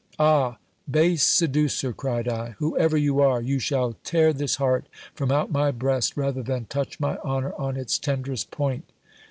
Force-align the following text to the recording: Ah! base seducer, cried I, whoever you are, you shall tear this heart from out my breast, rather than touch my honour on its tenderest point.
Ah! 0.17 0.57
base 0.89 1.21
seducer, 1.21 1.93
cried 1.93 2.27
I, 2.27 2.55
whoever 2.57 2.97
you 2.97 3.19
are, 3.19 3.39
you 3.39 3.59
shall 3.59 3.93
tear 4.03 4.33
this 4.33 4.55
heart 4.55 4.87
from 5.13 5.31
out 5.31 5.51
my 5.51 5.69
breast, 5.69 6.17
rather 6.17 6.41
than 6.41 6.65
touch 6.65 6.99
my 6.99 7.17
honour 7.17 7.53
on 7.59 7.77
its 7.77 7.99
tenderest 7.99 8.49
point. 8.49 8.85